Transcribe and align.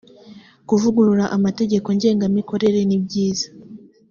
kuvugurura 0.67 1.25
amategeko 1.37 1.87
ngengamikorere 1.97 2.79
nibyiza. 2.85 3.47